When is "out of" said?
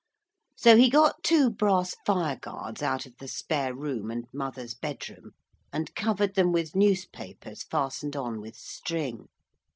2.81-3.13